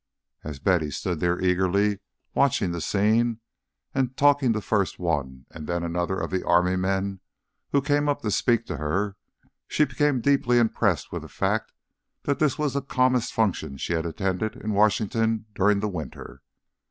[0.43, 1.99] As Betty stood there eagerly
[2.33, 3.39] watching the scene,
[3.93, 7.19] and talking to first one and then another of the Army men
[7.71, 9.15] who came up to speak to her,
[9.67, 11.71] she became deeply impressed with the fact
[12.23, 16.41] that this was the calmest function she had attended in Washington during the winter.